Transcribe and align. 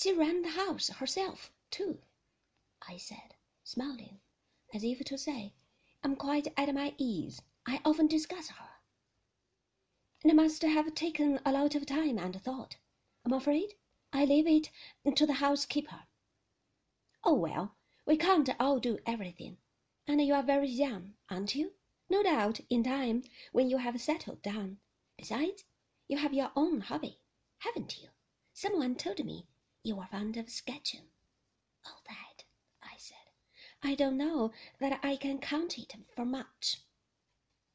She 0.00 0.12
ran 0.12 0.42
the 0.42 0.50
house 0.50 0.90
herself, 0.90 1.50
too, 1.72 2.00
I 2.82 2.98
said, 2.98 3.34
smiling, 3.64 4.20
as 4.72 4.84
if 4.84 5.04
to 5.06 5.18
say, 5.18 5.54
I'm 6.04 6.14
quite 6.14 6.46
at 6.56 6.72
my 6.72 6.94
ease. 6.98 7.42
I 7.66 7.80
often 7.84 8.06
discuss 8.06 8.46
her. 8.46 8.68
It 10.22 10.36
must 10.36 10.62
have 10.62 10.94
taken 10.94 11.40
a 11.44 11.50
lot 11.50 11.74
of 11.74 11.84
time 11.84 12.16
and 12.16 12.40
thought. 12.40 12.76
I'm 13.24 13.32
afraid 13.32 13.74
I 14.12 14.24
leave 14.24 14.46
it 14.46 14.70
to 15.16 15.26
the 15.26 15.32
housekeeper. 15.32 16.04
Oh, 17.24 17.34
well, 17.34 17.74
we 18.06 18.16
can't 18.16 18.48
all 18.60 18.78
do 18.78 19.00
everything. 19.04 19.58
And 20.06 20.24
you 20.24 20.32
are 20.34 20.44
very 20.44 20.68
young, 20.68 21.14
aren't 21.28 21.56
you? 21.56 21.72
No 22.08 22.22
doubt 22.22 22.60
in 22.70 22.84
time 22.84 23.24
when 23.50 23.68
you 23.68 23.78
have 23.78 24.00
settled 24.00 24.42
down. 24.42 24.78
Besides, 25.16 25.64
you 26.06 26.18
have 26.18 26.32
your 26.32 26.52
own 26.54 26.82
hobby, 26.82 27.18
haven't 27.58 28.00
you? 28.00 28.10
Someone 28.52 28.94
told 28.94 29.24
me 29.24 29.48
you 29.82 29.98
are 30.00 30.08
fond 30.08 30.36
of 30.36 30.50
sketching. 30.50 31.08
Oh, 31.86 32.00
that, 32.08 32.44
I 32.82 32.96
said. 32.98 33.16
I 33.82 33.94
don't 33.94 34.16
know 34.16 34.52
that 34.80 35.00
I 35.02 35.16
can 35.16 35.38
count 35.38 35.78
it 35.78 35.94
for 36.14 36.24
much. 36.24 36.78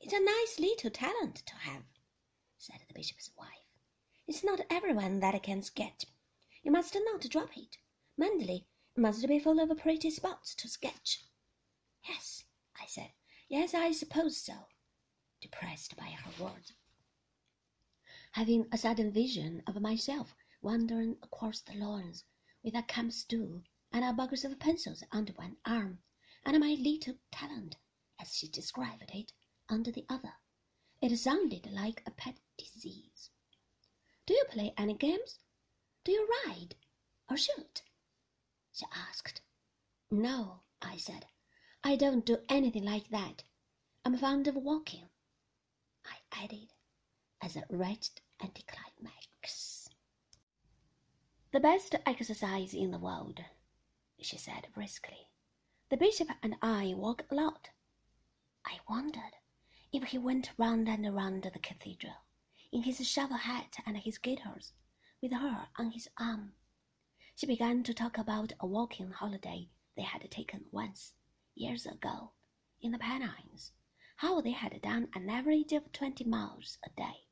It's 0.01 0.13
a 0.13 0.19
nice 0.19 0.59
little 0.59 0.91
talent 0.91 1.43
to 1.45 1.55
have, 1.55 1.85
said 2.57 2.81
the 2.87 2.93
bishop's 2.93 3.31
wife. 3.37 3.47
It's 4.27 4.43
not 4.43 4.61
everyone 4.69 5.21
that 5.21 5.41
can 5.43 5.63
sketch. 5.63 6.05
You 6.61 6.71
must 6.71 6.95
not 7.05 7.29
drop 7.29 7.57
it. 7.57 7.77
Manderley 8.19 8.65
must 8.95 9.27
be 9.27 9.39
full 9.39 9.59
of 9.59 9.77
pretty 9.77 10.09
spots 10.11 10.53
to 10.55 10.67
sketch. 10.67 11.23
Yes, 12.07 12.43
I 12.81 12.85
said. 12.85 13.11
Yes, 13.47 13.73
I 13.73 13.91
suppose 13.91 14.37
so, 14.37 14.67
depressed 15.41 15.95
by 15.95 16.09
her 16.09 16.43
words. 16.43 16.73
Having 18.33 18.67
a 18.71 18.77
sudden 18.77 19.11
vision 19.11 19.63
of 19.67 19.81
myself 19.81 20.35
wandering 20.63 21.17
across 21.21 21.61
the 21.61 21.75
lawns 21.75 22.23
with 22.63 22.73
a 22.73 22.81
camp 22.83 23.11
stool 23.11 23.61
and 23.91 24.03
a 24.03 24.13
box 24.13 24.43
of 24.43 24.57
pencils 24.57 25.03
under 25.11 25.33
one 25.33 25.57
arm, 25.65 26.01
and 26.45 26.59
my 26.59 26.73
little 26.79 27.19
talent, 27.31 27.75
as 28.19 28.33
she 28.35 28.47
described 28.47 29.11
it, 29.13 29.33
under 29.69 29.91
the 29.91 30.05
other. 30.09 30.33
It 31.01 31.15
sounded 31.17 31.69
like 31.71 32.01
a 32.07 32.11
pet 32.11 32.39
disease. 32.57 33.29
Do 34.25 34.33
you 34.33 34.45
play 34.49 34.73
any 34.77 34.93
games? 34.95 35.39
Do 36.05 36.11
you 36.13 36.27
ride 36.45 36.75
or 37.29 37.37
shoot? 37.37 37.83
she 38.71 38.85
asked. 38.91 39.41
No, 40.09 40.63
I 40.81 40.97
said. 40.97 41.27
I 41.83 41.97
don't 41.97 42.25
do 42.25 42.37
anything 42.47 42.85
like 42.85 43.09
that. 43.09 43.43
I'm 44.05 44.17
fond 44.17 44.47
of 44.47 44.55
walking, 44.55 45.09
I 46.05 46.17
added, 46.31 46.73
as 47.41 47.55
a 47.57 47.65
wretched 47.69 48.21
anticlimax. 48.41 49.82
The 51.53 51.59
best 51.59 51.93
exercise 52.07 52.73
in 52.73 52.89
the 52.89 52.97
world, 52.97 53.39
she 54.19 54.37
said 54.37 54.69
briskly. 54.73 55.27
The 55.89 55.97
bishop 55.97 56.29
and 56.41 56.55
I 56.63 56.95
walk 56.97 57.25
a 57.29 57.35
lot. 57.35 57.69
I 58.65 58.79
wondered 58.89 59.35
if 59.91 60.05
he 60.05 60.17
went 60.17 60.49
round 60.57 60.89
and 60.89 61.15
round 61.15 61.43
the 61.43 61.59
cathedral 61.59 62.15
in 62.71 62.81
his 62.81 63.07
shovel 63.07 63.37
hat 63.37 63.77
and 63.85 63.95
his 63.99 64.17
gaiters, 64.17 64.73
with 65.21 65.31
her 65.31 65.67
on 65.77 65.91
his 65.91 66.09
arm. 66.17 66.53
She 67.35 67.45
began 67.45 67.83
to 67.83 67.93
talk 67.93 68.17
about 68.17 68.53
a 68.59 68.65
walking 68.65 69.11
holiday 69.11 69.69
they 69.95 70.01
had 70.01 70.27
taken 70.31 70.65
once 70.71 71.13
years 71.53 71.85
ago 71.85 72.31
in 72.81 72.91
the 72.91 72.97
Pennines, 72.97 73.73
how 74.15 74.41
they 74.41 74.53
had 74.53 74.81
done 74.81 75.07
an 75.13 75.29
average 75.29 75.71
of 75.71 75.91
twenty 75.91 76.23
miles 76.23 76.79
a 76.83 76.89
day. 76.99 77.27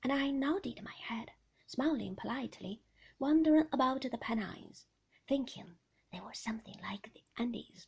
And 0.00 0.12
I 0.12 0.30
nodded 0.30 0.84
my 0.84 0.94
head, 0.94 1.32
smiling 1.66 2.14
politely, 2.14 2.82
wondering 3.22 3.68
about 3.72 4.02
the 4.02 4.18
Pennines, 4.18 4.84
thinking 5.28 5.76
they 6.12 6.18
were 6.18 6.34
something 6.34 6.74
like 6.82 7.08
the 7.14 7.22
Andes, 7.40 7.86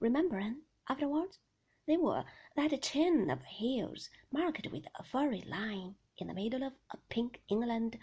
remembering 0.00 0.62
afterwards 0.88 1.38
they 1.86 1.98
were 1.98 2.24
that 2.56 2.80
chain 2.80 3.28
of 3.28 3.42
hills 3.42 4.08
marked 4.32 4.66
with 4.72 4.86
a 4.98 5.04
furry 5.04 5.42
line 5.42 5.96
in 6.16 6.28
the 6.28 6.32
middle 6.32 6.64
of 6.64 6.72
a 6.92 6.96
pink 7.10 7.42
England 7.46 7.98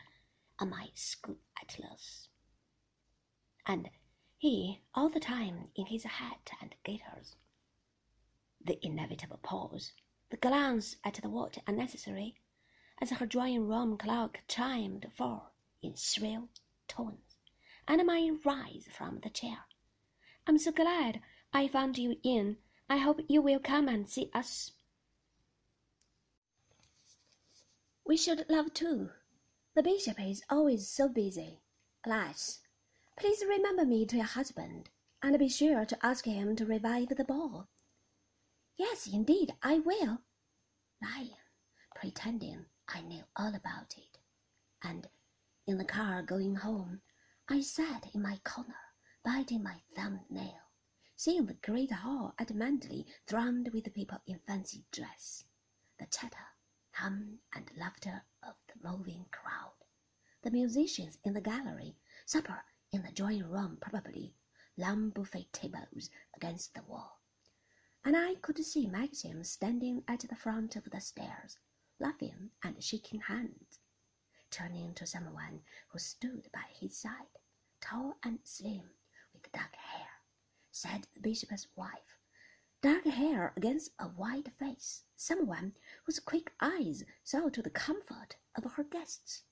on 0.59 0.69
my 0.69 0.89
school 0.93 1.37
atlas. 1.59 2.27
And 3.65 3.89
he 4.37 4.83
all 4.93 5.09
the 5.09 5.19
time 5.19 5.69
in 5.75 5.87
his 5.87 6.03
hat 6.03 6.51
and 6.61 6.75
gaiters. 6.83 7.35
The 8.63 8.77
inevitable 8.85 9.39
pause, 9.41 9.93
the 10.29 10.37
glance 10.37 10.97
at 11.03 11.15
the 11.15 11.29
watch 11.29 11.57
unnecessary, 11.65 12.35
as 13.01 13.09
her 13.09 13.25
drawing 13.25 13.67
room 13.67 13.97
clock 13.97 14.41
chimed 14.47 15.07
four 15.17 15.49
in 15.81 15.95
shrill 15.95 16.49
tones, 16.87 17.37
and 17.87 18.05
my 18.05 18.31
rise 18.45 18.87
from 18.91 19.19
the 19.19 19.29
chair. 19.29 19.65
I'm 20.45 20.57
so 20.57 20.71
glad 20.71 21.21
I 21.53 21.67
found 21.67 21.97
you 21.97 22.17
in. 22.23 22.57
I 22.89 22.97
hope 22.97 23.21
you 23.27 23.41
will 23.41 23.59
come 23.59 23.87
and 23.87 24.09
see 24.09 24.29
us. 24.33 24.71
We 28.05 28.17
should 28.17 28.45
love 28.49 28.73
to. 28.75 29.11
The 29.75 29.83
bishop 29.83 30.19
is 30.19 30.43
always 30.49 30.89
so 30.89 31.09
busy. 31.09 31.59
Alas, 32.05 32.61
Please 33.19 33.43
remember 33.49 33.83
me 33.83 34.05
to 34.05 34.17
your 34.17 34.25
husband, 34.25 34.91
and 35.23 35.39
be 35.39 35.49
sure 35.49 35.85
to 35.85 36.05
ask 36.05 36.25
him 36.25 36.55
to 36.55 36.67
revive 36.67 37.09
the 37.09 37.23
ball. 37.23 37.67
Yes, 38.77 39.07
indeed, 39.07 39.55
I 39.63 39.79
will. 39.79 40.21
Lying, 41.01 41.35
pretending 41.95 42.67
I 42.87 43.01
knew 43.01 43.23
all 43.35 43.55
about 43.55 43.97
it. 43.97 44.19
And 44.83 45.09
in 45.67 45.77
the 45.77 45.83
car 45.83 46.21
going 46.23 46.55
home, 46.55 47.01
I 47.49 47.59
sat 47.59 48.15
in 48.15 48.21
my 48.21 48.39
corner, 48.45 48.79
biting 49.21 49.61
my 49.61 49.81
thumb 49.93 50.21
nail, 50.29 50.61
seeing 51.17 51.45
the 51.45 51.55
great 51.55 51.91
hall 51.91 52.33
at 52.39 52.55
Manderley 52.55 53.05
thronged 53.25 53.73
with 53.73 53.93
people 53.93 54.21
in 54.25 54.39
fancy 54.47 54.85
dress, 54.93 55.43
the 55.99 56.05
chatter, 56.05 56.47
hum, 56.91 57.39
and 57.53 57.69
laughter 57.75 58.23
of 58.41 58.55
the 58.67 58.89
moving 58.89 59.25
crowd, 59.29 59.73
the 60.41 60.51
musicians 60.51 61.17
in 61.25 61.33
the 61.33 61.41
gallery, 61.41 61.97
supper 62.25 62.63
in 62.93 63.01
the 63.03 63.11
drawing 63.11 63.43
room 63.43 63.77
probably, 63.81 64.33
long 64.77 65.09
buffet 65.09 65.51
tables 65.51 66.09
against 66.33 66.75
the 66.75 66.83
wall. 66.83 67.19
And 68.05 68.15
I 68.15 68.35
could 68.35 68.63
see 68.63 68.87
Maxim 68.87 69.43
standing 69.43 70.05
at 70.07 70.21
the 70.21 70.35
front 70.37 70.77
of 70.77 70.89
the 70.89 71.01
stairs, 71.01 71.57
laughing 71.99 72.51
and 72.63 72.81
shaking 72.81 73.19
hands. 73.19 73.81
Turning 74.49 74.93
to 74.95 75.05
someone 75.05 75.63
who 75.89 75.99
stood 75.99 76.49
by 76.51 76.65
his 76.79 76.97
side, 76.97 77.39
tall 77.81 78.17
and 78.23 78.39
slim, 78.43 78.89
with 79.33 79.51
dark 79.51 79.75
hair, 79.75 80.07
said 80.71 81.07
the 81.13 81.19
bishop's 81.19 81.67
wife. 81.75 82.17
Dark 82.81 83.05
hair 83.05 83.53
against 83.55 83.91
a 83.99 84.07
white 84.07 84.51
face, 84.57 85.03
someone 85.15 85.75
whose 86.05 86.19
quick 86.19 86.53
eyes 86.59 87.03
saw 87.23 87.49
to 87.49 87.61
the 87.61 87.69
comfort 87.69 88.37
of 88.55 88.63
her 88.73 88.83
guests, 88.83 89.43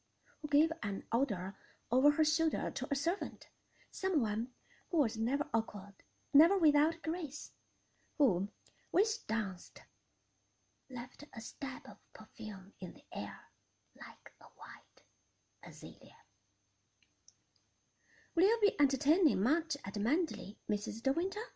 who 0.41 0.47
gave 0.47 0.71
an 0.83 1.03
order 1.11 1.55
over 1.91 2.11
her 2.11 2.25
shoulder 2.25 2.71
to 2.71 2.87
a 2.91 2.95
servant, 2.95 3.49
someone 3.91 4.49
who 4.89 4.97
was 4.97 5.17
never 5.17 5.49
awkward, 5.53 6.03
never 6.33 6.57
without 6.57 7.01
grace, 7.01 7.51
who, 8.17 8.47
when 8.91 9.05
she 9.05 9.17
danced, 9.27 9.81
left 10.89 11.23
a 11.33 11.41
stab 11.41 11.85
of 11.87 11.97
perfume 12.13 12.73
in 12.79 12.93
the 12.93 13.03
air 13.11 13.51
like 13.95 14.31
azalea. 15.65 16.15
Will 18.35 18.43
you 18.47 18.59
be 18.61 18.75
entertaining 18.79 19.41
much 19.41 19.77
at 19.85 19.95
Manderley, 19.95 20.57
Mrs. 20.69 21.01
De 21.01 21.11
Winter? 21.11 21.53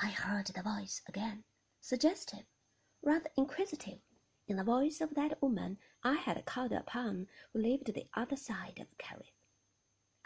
I 0.00 0.08
heard 0.08 0.46
the 0.46 0.62
voice 0.62 1.02
again, 1.08 1.44
suggestive, 1.80 2.46
rather 3.02 3.28
inquisitive 3.36 4.00
in 4.46 4.56
the 4.56 4.64
voice 4.64 5.00
of 5.00 5.14
that 5.14 5.42
woman 5.42 5.78
I 6.02 6.14
had 6.14 6.44
called 6.46 6.72
upon 6.72 7.28
who 7.52 7.60
lived 7.60 7.92
the 7.92 8.08
other 8.14 8.36
side 8.36 8.78
of 8.80 8.96
Kerrith. 8.98 9.32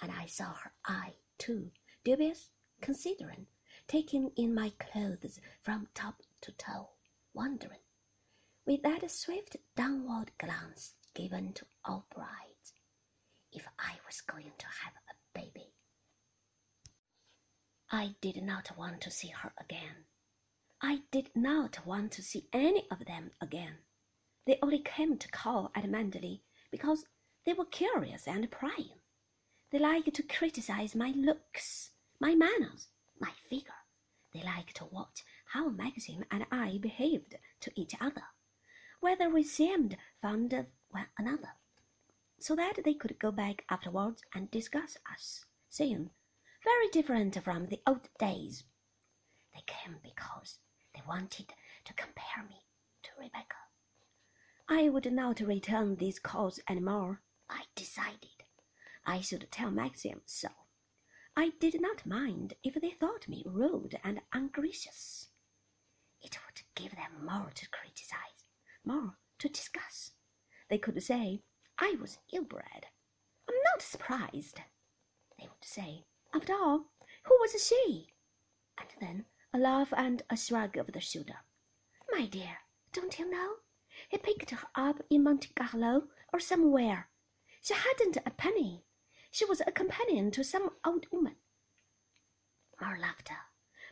And 0.00 0.12
I 0.12 0.26
saw 0.26 0.52
her 0.52 0.72
eye, 0.84 1.14
too, 1.38 1.70
dubious, 2.04 2.50
considering, 2.80 3.46
taking 3.86 4.30
in 4.36 4.54
my 4.54 4.70
clothes 4.78 5.40
from 5.62 5.88
top 5.94 6.22
to 6.42 6.52
toe, 6.52 6.90
wondering, 7.32 7.80
with 8.66 8.82
that 8.82 9.10
swift 9.10 9.56
downward 9.74 10.30
glance 10.38 10.94
given 11.14 11.52
to 11.54 11.66
all 11.84 12.06
brides, 12.14 12.74
if 13.52 13.66
I 13.78 13.94
was 14.06 14.20
going 14.20 14.52
to 14.58 14.66
have 14.66 14.94
a 15.10 15.38
baby. 15.38 15.72
I 17.90 18.16
did 18.20 18.42
not 18.42 18.76
want 18.76 19.00
to 19.02 19.10
see 19.10 19.28
her 19.28 19.52
again. 19.58 20.04
I 20.82 21.02
did 21.10 21.30
not 21.34 21.86
want 21.86 22.12
to 22.12 22.22
see 22.22 22.48
any 22.52 22.86
of 22.90 23.04
them 23.06 23.30
again. 23.40 23.78
They 24.46 24.58
only 24.62 24.80
came 24.80 25.18
to 25.18 25.28
call 25.28 25.72
at 25.74 25.84
Manderley 25.84 26.42
because 26.70 27.04
they 27.44 27.52
were 27.52 27.64
curious 27.64 28.28
and 28.28 28.50
prying. 28.50 29.00
They 29.70 29.78
liked 29.78 30.14
to 30.14 30.22
criticize 30.22 30.94
my 30.94 31.10
looks, 31.10 31.90
my 32.20 32.34
manners, 32.34 32.88
my 33.18 33.32
figure. 33.48 33.72
They 34.32 34.42
liked 34.42 34.76
to 34.76 34.84
watch 34.84 35.24
how 35.52 35.68
Maxim 35.68 36.24
and 36.30 36.46
I 36.50 36.78
behaved 36.78 37.36
to 37.60 37.72
each 37.74 37.94
other, 38.00 38.24
whether 39.00 39.28
we 39.30 39.42
seemed 39.42 39.96
fond 40.20 40.52
of 40.52 40.66
one 40.90 41.06
another. 41.18 41.54
so 42.40 42.54
that 42.56 42.78
they 42.84 42.94
could 42.94 43.18
go 43.18 43.30
back 43.32 43.64
afterwards 43.68 44.22
and 44.34 44.50
discuss 44.50 44.96
us, 45.12 45.44
saying, 45.68 46.10
Very 46.64 46.88
different 46.88 47.42
from 47.42 47.66
the 47.66 47.80
old 47.86 48.08
days. 48.18 48.64
They 49.54 49.62
came 49.66 49.96
because 50.02 50.58
they 50.94 51.02
wanted 51.06 51.52
to 51.84 51.92
compare 51.94 52.44
me 52.48 52.62
to 53.02 53.10
Rebecca. 53.18 53.56
I 54.68 54.88
would 54.88 55.10
not 55.12 55.40
return 55.40 55.96
these 55.96 56.18
calls 56.18 56.60
any 56.68 56.80
more. 56.80 57.22
I 57.48 57.64
decided 57.74 58.44
I 59.06 59.20
should 59.20 59.50
tell 59.50 59.70
Maxim 59.70 60.20
so. 60.26 60.48
I 61.36 61.50
did 61.60 61.80
not 61.80 62.06
mind 62.06 62.54
if 62.62 62.74
they 62.80 62.90
thought 62.90 63.28
me 63.28 63.42
rude 63.46 63.98
and 64.04 64.20
ungracious. 64.32 65.28
It 66.20 66.38
would 66.46 66.62
give 66.74 66.92
them 66.96 67.24
more 67.24 67.50
to 67.54 67.68
criticize, 67.70 68.44
more 68.84 69.16
to 69.38 69.48
discuss. 69.48 69.87
They 70.68 70.78
could 70.78 71.02
say 71.02 71.42
I 71.78 71.96
was 72.00 72.18
ill-bred. 72.32 72.86
I'm 73.48 73.54
not 73.72 73.82
surprised. 73.82 74.60
They 75.38 75.44
would 75.46 75.64
say, 75.64 76.04
after 76.34 76.52
all, 76.52 76.86
who 77.24 77.36
was 77.40 77.52
she? 77.66 78.08
And 78.78 78.88
then 79.00 79.24
a 79.52 79.58
laugh 79.58 79.92
and 79.96 80.22
a 80.28 80.36
shrug 80.36 80.76
of 80.76 80.92
the 80.92 81.00
shoulder. 81.00 81.38
My 82.10 82.26
dear, 82.26 82.58
don't 82.92 83.18
you 83.18 83.30
know? 83.30 83.54
He 84.08 84.18
picked 84.18 84.50
her 84.50 84.68
up 84.74 85.02
in 85.10 85.24
Monte 85.24 85.50
Carlo 85.54 86.04
or 86.32 86.40
somewhere. 86.40 87.08
She 87.62 87.74
hadn't 87.74 88.18
a 88.24 88.30
penny. 88.30 88.84
She 89.30 89.44
was 89.44 89.60
a 89.60 89.72
companion 89.72 90.30
to 90.32 90.44
some 90.44 90.70
old 90.84 91.06
woman. 91.10 91.36
More 92.80 92.98
laughter, 92.98 93.36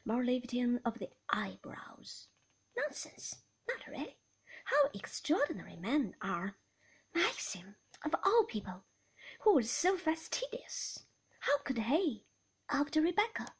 more 0.05 0.25
lifting 0.25 0.79
of 0.85 0.99
the 0.99 1.09
eyebrows. 1.31 2.29
Nonsense, 2.77 3.37
not 3.69 3.87
really. 3.87 4.17
How 4.67 4.91
extraordinary 4.95 5.77
men 5.77 6.15
are! 6.23 6.57
Maxim, 7.17 7.77
of 8.05 8.15
all 8.27 8.45
people, 8.45 8.85
who 9.41 9.55
was 9.55 9.71
so 9.71 9.97
fastidious. 9.97 11.07
How 11.41 11.57
could 11.65 11.79
he, 11.79 12.27
after 12.71 13.01
Rebecca, 13.01 13.55